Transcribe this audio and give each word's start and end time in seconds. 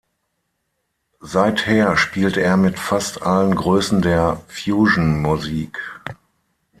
Seither 1.19 1.95
spielte 1.95 2.41
er 2.41 2.57
mit 2.57 2.79
fast 2.79 3.21
allen 3.21 3.53
Größen 3.53 4.01
der 4.01 4.41
Fusion-Musik. 4.47 5.77